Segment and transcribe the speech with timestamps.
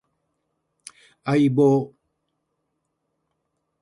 [1.23, 1.93] 相棒